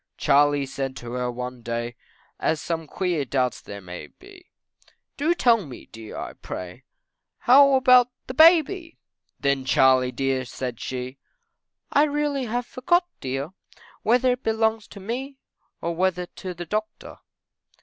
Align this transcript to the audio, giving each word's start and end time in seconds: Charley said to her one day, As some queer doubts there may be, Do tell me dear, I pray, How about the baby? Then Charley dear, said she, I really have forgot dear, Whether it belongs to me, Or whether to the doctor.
Charley 0.17 0.65
said 0.65 0.95
to 0.95 1.11
her 1.11 1.29
one 1.31 1.61
day, 1.61 1.95
As 2.39 2.59
some 2.59 2.87
queer 2.87 3.23
doubts 3.23 3.61
there 3.61 3.81
may 3.81 4.07
be, 4.07 4.49
Do 5.15 5.35
tell 5.35 5.63
me 5.63 5.85
dear, 5.85 6.17
I 6.17 6.33
pray, 6.33 6.85
How 7.37 7.73
about 7.75 8.09
the 8.25 8.33
baby? 8.33 8.97
Then 9.39 9.63
Charley 9.63 10.11
dear, 10.11 10.43
said 10.43 10.79
she, 10.79 11.19
I 11.91 12.05
really 12.05 12.45
have 12.45 12.65
forgot 12.65 13.05
dear, 13.19 13.51
Whether 14.01 14.31
it 14.31 14.41
belongs 14.43 14.87
to 14.87 14.99
me, 14.99 15.37
Or 15.81 15.93
whether 15.95 16.25
to 16.25 16.55
the 16.55 16.65
doctor. 16.65 17.17